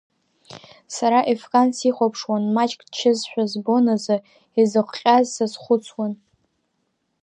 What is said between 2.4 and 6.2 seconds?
маҷк дчызшәа збон азы, изыхҟьаз сазхәыцуан.